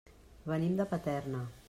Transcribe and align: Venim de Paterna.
Venim 0.51 0.79
de 0.81 0.87
Paterna. 0.95 1.47